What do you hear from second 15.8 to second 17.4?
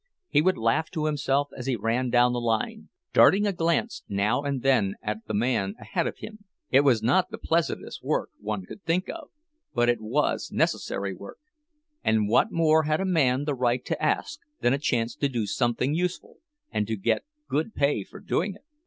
useful, and to get